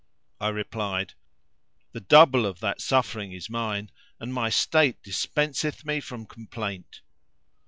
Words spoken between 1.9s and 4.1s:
"The double of that suffering is mine